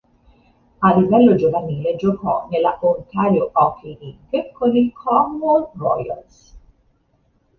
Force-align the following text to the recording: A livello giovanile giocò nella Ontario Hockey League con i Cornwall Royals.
A 0.79 0.97
livello 0.97 1.35
giovanile 1.35 1.95
giocò 1.95 2.47
nella 2.49 2.75
Ontario 2.81 3.51
Hockey 3.53 3.99
League 3.99 4.51
con 4.51 4.75
i 4.75 4.91
Cornwall 4.91 5.69
Royals. 5.75 6.57